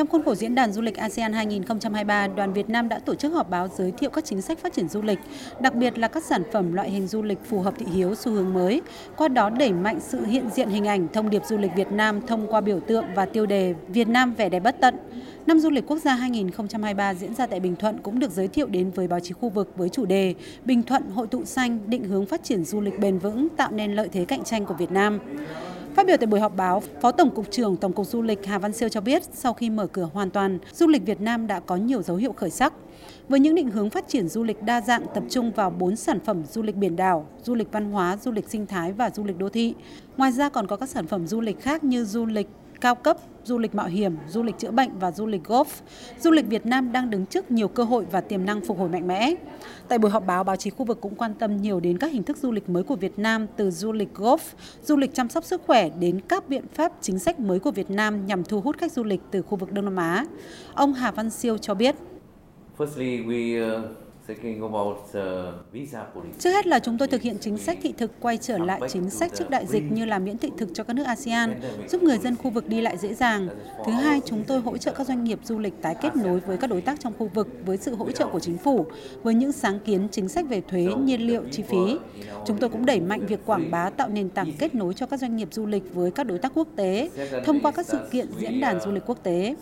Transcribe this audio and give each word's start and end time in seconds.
Trong 0.00 0.08
khuôn 0.08 0.24
khổ 0.24 0.34
diễn 0.34 0.54
đàn 0.54 0.72
du 0.72 0.82
lịch 0.82 0.96
ASEAN 0.96 1.32
2023, 1.32 2.26
đoàn 2.26 2.52
Việt 2.52 2.68
Nam 2.68 2.88
đã 2.88 2.98
tổ 2.98 3.14
chức 3.14 3.32
họp 3.32 3.50
báo 3.50 3.68
giới 3.68 3.92
thiệu 3.92 4.10
các 4.10 4.24
chính 4.24 4.42
sách 4.42 4.58
phát 4.58 4.72
triển 4.72 4.88
du 4.88 5.02
lịch, 5.02 5.18
đặc 5.60 5.74
biệt 5.74 5.98
là 5.98 6.08
các 6.08 6.24
sản 6.24 6.42
phẩm 6.52 6.72
loại 6.72 6.90
hình 6.90 7.06
du 7.06 7.22
lịch 7.22 7.38
phù 7.44 7.60
hợp 7.60 7.74
thị 7.78 7.86
hiếu 7.92 8.14
xu 8.14 8.32
hướng 8.32 8.54
mới, 8.54 8.82
qua 9.16 9.28
đó 9.28 9.50
đẩy 9.50 9.72
mạnh 9.72 9.98
sự 10.00 10.24
hiện 10.24 10.50
diện 10.54 10.68
hình 10.68 10.86
ảnh 10.86 11.08
thông 11.12 11.30
điệp 11.30 11.42
du 11.46 11.58
lịch 11.58 11.70
Việt 11.76 11.92
Nam 11.92 12.26
thông 12.26 12.46
qua 12.46 12.60
biểu 12.60 12.80
tượng 12.80 13.04
và 13.14 13.26
tiêu 13.26 13.46
đề 13.46 13.74
Việt 13.88 14.08
Nam 14.08 14.34
vẻ 14.34 14.48
đẹp 14.48 14.60
bất 14.60 14.80
tận. 14.80 14.94
Năm 15.46 15.60
du 15.60 15.70
lịch 15.70 15.86
quốc 15.86 15.98
gia 15.98 16.14
2023 16.14 17.14
diễn 17.14 17.34
ra 17.34 17.46
tại 17.46 17.60
Bình 17.60 17.76
Thuận 17.76 17.98
cũng 17.98 18.18
được 18.18 18.30
giới 18.30 18.48
thiệu 18.48 18.66
đến 18.66 18.90
với 18.90 19.08
báo 19.08 19.20
chí 19.20 19.32
khu 19.32 19.48
vực 19.48 19.72
với 19.76 19.88
chủ 19.88 20.06
đề 20.06 20.34
Bình 20.64 20.82
Thuận 20.82 21.10
hội 21.10 21.26
tụ 21.26 21.44
xanh, 21.44 21.78
định 21.86 22.04
hướng 22.04 22.26
phát 22.26 22.44
triển 22.44 22.64
du 22.64 22.80
lịch 22.80 22.98
bền 23.00 23.18
vững, 23.18 23.48
tạo 23.48 23.70
nên 23.72 23.92
lợi 23.92 24.08
thế 24.12 24.24
cạnh 24.24 24.44
tranh 24.44 24.66
của 24.66 24.74
Việt 24.74 24.90
Nam. 24.90 25.18
Phát 25.94 26.06
biểu 26.06 26.16
tại 26.16 26.26
buổi 26.26 26.40
họp 26.40 26.56
báo, 26.56 26.82
Phó 27.00 27.12
Tổng 27.12 27.30
cục 27.30 27.50
trưởng 27.50 27.76
Tổng 27.76 27.92
cục 27.92 28.06
Du 28.06 28.22
lịch 28.22 28.46
Hà 28.46 28.58
Văn 28.58 28.72
Siêu 28.72 28.88
cho 28.88 29.00
biết, 29.00 29.22
sau 29.32 29.52
khi 29.52 29.70
mở 29.70 29.86
cửa 29.86 30.08
hoàn 30.12 30.30
toàn, 30.30 30.58
du 30.72 30.86
lịch 30.86 31.06
Việt 31.06 31.20
Nam 31.20 31.46
đã 31.46 31.60
có 31.60 31.76
nhiều 31.76 32.02
dấu 32.02 32.16
hiệu 32.16 32.32
khởi 32.32 32.50
sắc. 32.50 32.72
Với 33.28 33.40
những 33.40 33.54
định 33.54 33.70
hướng 33.70 33.90
phát 33.90 34.08
triển 34.08 34.28
du 34.28 34.42
lịch 34.44 34.62
đa 34.62 34.80
dạng 34.80 35.06
tập 35.14 35.24
trung 35.30 35.52
vào 35.52 35.70
4 35.70 35.96
sản 35.96 36.20
phẩm 36.20 36.42
du 36.52 36.62
lịch 36.62 36.76
biển 36.76 36.96
đảo, 36.96 37.26
du 37.44 37.54
lịch 37.54 37.72
văn 37.72 37.90
hóa, 37.90 38.16
du 38.22 38.30
lịch 38.30 38.48
sinh 38.48 38.66
thái 38.66 38.92
và 38.92 39.10
du 39.10 39.24
lịch 39.24 39.38
đô 39.38 39.48
thị. 39.48 39.74
Ngoài 40.16 40.32
ra 40.32 40.48
còn 40.48 40.66
có 40.66 40.76
các 40.76 40.88
sản 40.88 41.06
phẩm 41.06 41.26
du 41.26 41.40
lịch 41.40 41.60
khác 41.60 41.84
như 41.84 42.04
du 42.04 42.26
lịch 42.26 42.48
cao 42.80 42.94
cấp, 42.94 43.16
du 43.44 43.58
lịch 43.58 43.74
mạo 43.74 43.86
hiểm, 43.86 44.16
du 44.28 44.42
lịch 44.42 44.58
chữa 44.58 44.70
bệnh 44.70 44.98
và 44.98 45.10
du 45.10 45.26
lịch 45.26 45.44
golf. 45.44 45.64
Du 46.20 46.30
lịch 46.30 46.46
Việt 46.46 46.66
Nam 46.66 46.92
đang 46.92 47.10
đứng 47.10 47.26
trước 47.26 47.50
nhiều 47.50 47.68
cơ 47.68 47.84
hội 47.84 48.06
và 48.10 48.20
tiềm 48.20 48.46
năng 48.46 48.60
phục 48.60 48.78
hồi 48.78 48.88
mạnh 48.88 49.06
mẽ. 49.06 49.34
Tại 49.88 49.98
buổi 49.98 50.10
họp 50.10 50.26
báo, 50.26 50.44
báo 50.44 50.56
chí 50.56 50.70
khu 50.70 50.84
vực 50.84 51.00
cũng 51.00 51.14
quan 51.14 51.34
tâm 51.34 51.56
nhiều 51.56 51.80
đến 51.80 51.98
các 51.98 52.12
hình 52.12 52.22
thức 52.22 52.36
du 52.36 52.52
lịch 52.52 52.68
mới 52.68 52.82
của 52.82 52.96
Việt 52.96 53.18
Nam 53.18 53.46
từ 53.56 53.70
du 53.70 53.92
lịch 53.92 54.14
golf, 54.14 54.38
du 54.82 54.96
lịch 54.96 55.14
chăm 55.14 55.28
sóc 55.28 55.44
sức 55.44 55.62
khỏe 55.66 55.88
đến 55.88 56.20
các 56.28 56.48
biện 56.48 56.64
pháp 56.74 56.92
chính 57.00 57.18
sách 57.18 57.40
mới 57.40 57.58
của 57.58 57.70
Việt 57.70 57.90
Nam 57.90 58.26
nhằm 58.26 58.44
thu 58.44 58.60
hút 58.60 58.78
khách 58.78 58.92
du 58.92 59.04
lịch 59.04 59.20
từ 59.30 59.42
khu 59.42 59.56
vực 59.56 59.72
Đông 59.72 59.84
Nam 59.84 59.96
Á. 59.96 60.24
Ông 60.74 60.94
Hà 60.94 61.10
Văn 61.10 61.30
Siêu 61.30 61.58
cho 61.58 61.74
biết. 61.74 61.94
Firstly, 62.78 63.26
we, 63.26 63.78
uh... 63.78 63.84
Trước 66.38 66.50
hết 66.50 66.66
là 66.66 66.78
chúng 66.78 66.98
tôi 66.98 67.08
thực 67.08 67.22
hiện 67.22 67.36
chính 67.40 67.58
sách 67.58 67.78
thị 67.82 67.94
thực 67.98 68.10
quay 68.20 68.36
trở 68.36 68.58
lại 68.58 68.80
chính 68.88 69.10
sách 69.10 69.32
trước 69.34 69.50
đại 69.50 69.66
dịch 69.66 69.82
như 69.92 70.04
là 70.04 70.18
miễn 70.18 70.38
thị 70.38 70.50
thực 70.58 70.68
cho 70.74 70.84
các 70.84 70.92
nước 70.92 71.04
ASEAN, 71.06 71.60
giúp 71.88 72.02
người 72.02 72.18
dân 72.18 72.36
khu 72.36 72.50
vực 72.50 72.68
đi 72.68 72.80
lại 72.80 72.96
dễ 72.98 73.14
dàng. 73.14 73.48
Thứ 73.86 73.92
hai, 73.92 74.20
chúng 74.24 74.44
tôi 74.44 74.60
hỗ 74.60 74.76
trợ 74.76 74.92
các 74.92 75.06
doanh 75.06 75.24
nghiệp 75.24 75.38
du 75.44 75.58
lịch 75.58 75.82
tái 75.82 75.96
kết 76.02 76.16
nối 76.16 76.40
với 76.40 76.56
các 76.56 76.70
đối 76.70 76.80
tác 76.80 77.00
trong 77.00 77.12
khu 77.18 77.30
vực 77.34 77.48
với 77.64 77.76
sự 77.76 77.94
hỗ 77.94 78.10
trợ 78.10 78.26
của 78.26 78.40
chính 78.40 78.58
phủ, 78.58 78.86
với 79.22 79.34
những 79.34 79.52
sáng 79.52 79.78
kiến 79.78 80.08
chính 80.10 80.28
sách 80.28 80.48
về 80.48 80.60
thuế, 80.60 80.84
nhiên 80.84 81.20
liệu, 81.20 81.42
chi 81.50 81.62
phí. 81.62 81.98
Chúng 82.46 82.58
tôi 82.58 82.70
cũng 82.70 82.86
đẩy 82.86 83.00
mạnh 83.00 83.26
việc 83.26 83.40
quảng 83.46 83.70
bá 83.70 83.90
tạo 83.90 84.08
nền 84.08 84.30
tảng 84.30 84.52
kết 84.58 84.74
nối 84.74 84.94
cho 84.94 85.06
các 85.06 85.20
doanh 85.20 85.36
nghiệp 85.36 85.48
du 85.50 85.66
lịch 85.66 85.94
với 85.94 86.10
các 86.10 86.24
đối 86.24 86.38
tác 86.38 86.52
quốc 86.54 86.68
tế 86.76 87.10
thông 87.44 87.60
qua 87.60 87.70
các 87.70 87.86
sự 87.86 87.98
kiện 88.10 88.26
diễn 88.38 88.60
đàn 88.60 88.80
du 88.80 88.90
lịch 88.90 89.02
quốc 89.06 89.18
tế. 89.22 89.54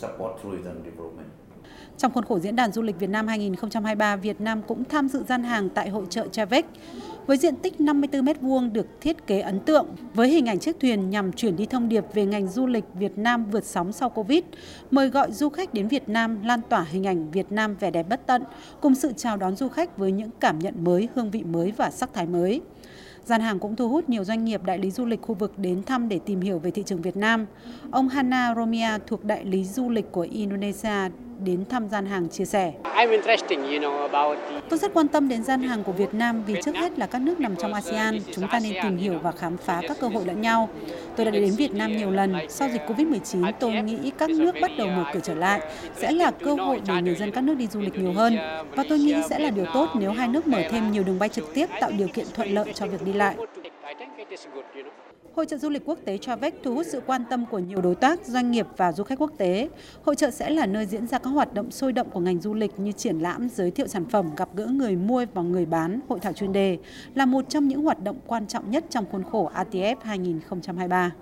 Trong 1.98 2.12
khuôn 2.12 2.24
khổ 2.24 2.38
diễn 2.38 2.56
đàn 2.56 2.72
du 2.72 2.82
lịch 2.82 2.98
Việt 2.98 3.10
Nam 3.10 3.28
2023, 3.28 4.16
Việt 4.16 4.40
Nam 4.40 4.62
cũng 4.62 4.84
tham 4.84 5.08
dự 5.08 5.22
gian 5.28 5.42
hàng 5.42 5.68
tại 5.68 5.88
hội 5.88 6.04
trợ 6.10 6.26
Travec 6.32 6.66
với 7.26 7.36
diện 7.36 7.56
tích 7.56 7.80
54 7.80 8.24
m2 8.24 8.72
được 8.72 8.86
thiết 9.00 9.26
kế 9.26 9.40
ấn 9.40 9.60
tượng 9.60 9.86
với 10.14 10.28
hình 10.28 10.46
ảnh 10.46 10.58
chiếc 10.58 10.80
thuyền 10.80 11.10
nhằm 11.10 11.32
chuyển 11.32 11.56
đi 11.56 11.66
thông 11.66 11.88
điệp 11.88 12.04
về 12.14 12.24
ngành 12.24 12.48
du 12.48 12.66
lịch 12.66 12.84
Việt 12.94 13.18
Nam 13.18 13.44
vượt 13.50 13.64
sóng 13.64 13.92
sau 13.92 14.10
Covid, 14.10 14.42
mời 14.90 15.08
gọi 15.08 15.32
du 15.32 15.48
khách 15.48 15.74
đến 15.74 15.88
Việt 15.88 16.08
Nam 16.08 16.42
lan 16.42 16.60
tỏa 16.68 16.86
hình 16.90 17.06
ảnh 17.06 17.30
Việt 17.30 17.52
Nam 17.52 17.76
vẻ 17.80 17.90
đẹp 17.90 18.06
bất 18.08 18.26
tận 18.26 18.42
cùng 18.80 18.94
sự 18.94 19.12
chào 19.16 19.36
đón 19.36 19.56
du 19.56 19.68
khách 19.68 19.98
với 19.98 20.12
những 20.12 20.30
cảm 20.40 20.58
nhận 20.58 20.84
mới, 20.84 21.08
hương 21.14 21.30
vị 21.30 21.44
mới 21.44 21.72
và 21.76 21.90
sắc 21.90 22.10
thái 22.14 22.26
mới. 22.26 22.60
Gian 23.24 23.40
hàng 23.40 23.58
cũng 23.58 23.76
thu 23.76 23.88
hút 23.88 24.08
nhiều 24.08 24.24
doanh 24.24 24.44
nghiệp 24.44 24.62
đại 24.64 24.78
lý 24.78 24.90
du 24.90 25.04
lịch 25.04 25.22
khu 25.22 25.34
vực 25.34 25.58
đến 25.58 25.82
thăm 25.82 26.08
để 26.08 26.20
tìm 26.26 26.40
hiểu 26.40 26.58
về 26.58 26.70
thị 26.70 26.82
trường 26.86 27.02
Việt 27.02 27.16
Nam. 27.16 27.46
Ông 27.90 28.08
Hana 28.08 28.54
Romia 28.54 28.98
thuộc 29.06 29.24
đại 29.24 29.44
lý 29.44 29.64
du 29.64 29.90
lịch 29.90 30.12
của 30.12 30.26
Indonesia 30.30 31.08
đến 31.44 31.64
thăm 31.68 31.88
gian 31.88 32.06
hàng 32.06 32.28
chia 32.28 32.44
sẻ. 32.44 32.72
Tôi 34.68 34.78
rất 34.78 34.94
quan 34.94 35.08
tâm 35.08 35.28
đến 35.28 35.44
gian 35.44 35.62
hàng 35.62 35.84
của 35.84 35.92
Việt 35.92 36.14
Nam 36.14 36.42
vì 36.46 36.54
trước 36.64 36.76
hết 36.76 36.98
là 36.98 37.06
các 37.06 37.22
nước 37.22 37.40
nằm 37.40 37.56
trong 37.56 37.74
ASEAN, 37.74 38.18
chúng 38.34 38.48
ta 38.48 38.60
nên 38.60 38.74
tìm 38.82 38.96
hiểu 38.96 39.18
và 39.22 39.32
khám 39.32 39.56
phá 39.56 39.80
các 39.88 39.96
cơ 40.00 40.08
hội 40.08 40.24
lẫn 40.26 40.40
nhau. 40.40 40.68
Tôi 41.16 41.26
đã 41.26 41.32
đến 41.32 41.54
Việt 41.56 41.74
Nam 41.74 41.96
nhiều 41.96 42.10
lần, 42.10 42.34
sau 42.48 42.68
dịch 42.68 42.82
Covid-19 42.88 43.52
tôi 43.60 43.72
nghĩ 43.72 44.10
các 44.18 44.30
nước 44.30 44.54
bắt 44.62 44.70
đầu 44.78 44.88
mở 44.88 45.04
cửa 45.14 45.20
trở 45.22 45.34
lại 45.34 45.60
sẽ 45.96 46.12
là 46.12 46.30
cơ 46.30 46.54
hội 46.54 46.80
để 46.86 47.02
người 47.02 47.14
dân 47.14 47.30
các 47.30 47.44
nước 47.44 47.54
đi 47.54 47.66
du 47.66 47.80
lịch 47.80 47.94
nhiều 47.94 48.12
hơn 48.12 48.36
và 48.76 48.84
tôi 48.88 48.98
nghĩ 48.98 49.14
sẽ 49.30 49.38
là 49.38 49.50
điều 49.50 49.66
tốt 49.74 49.88
nếu 49.94 50.12
hai 50.12 50.28
nước 50.28 50.46
mở 50.46 50.62
thêm 50.70 50.92
nhiều 50.92 51.02
đường 51.02 51.18
bay 51.18 51.28
trực 51.28 51.54
tiếp 51.54 51.66
tạo 51.80 51.90
điều 51.98 52.08
kiện 52.08 52.26
thuận 52.34 52.54
lợi 52.54 52.72
cho 52.74 52.86
việc 52.86 53.04
đi 53.04 53.12
lại. 53.12 53.36
Hội 55.34 55.46
trợ 55.46 55.56
du 55.56 55.70
lịch 55.70 55.82
quốc 55.84 55.98
tế 56.04 56.18
Travec 56.18 56.54
thu 56.62 56.74
hút 56.74 56.86
sự 56.86 57.02
quan 57.06 57.24
tâm 57.30 57.46
của 57.46 57.58
nhiều 57.58 57.80
đối 57.80 57.94
tác, 57.94 58.26
doanh 58.26 58.50
nghiệp 58.50 58.66
và 58.76 58.92
du 58.92 59.04
khách 59.04 59.18
quốc 59.18 59.30
tế. 59.38 59.68
Hội 60.02 60.16
trợ 60.16 60.30
sẽ 60.30 60.50
là 60.50 60.66
nơi 60.66 60.86
diễn 60.86 61.06
ra 61.06 61.18
các 61.18 61.30
hoạt 61.30 61.54
động 61.54 61.70
sôi 61.70 61.92
động 61.92 62.10
của 62.10 62.20
ngành 62.20 62.40
du 62.40 62.54
lịch 62.54 62.78
như 62.78 62.92
triển 62.92 63.18
lãm, 63.18 63.48
giới 63.48 63.70
thiệu 63.70 63.86
sản 63.86 64.04
phẩm, 64.04 64.30
gặp 64.36 64.48
gỡ 64.54 64.66
người 64.66 64.96
mua 64.96 65.24
và 65.34 65.42
người 65.42 65.66
bán, 65.66 66.00
hội 66.08 66.20
thảo 66.20 66.32
chuyên 66.32 66.52
đề, 66.52 66.78
là 67.14 67.26
một 67.26 67.44
trong 67.48 67.68
những 67.68 67.82
hoạt 67.82 68.02
động 68.02 68.16
quan 68.26 68.46
trọng 68.46 68.70
nhất 68.70 68.84
trong 68.90 69.04
khuôn 69.12 69.24
khổ 69.24 69.50
ATF 69.54 69.96
2023. 70.02 71.12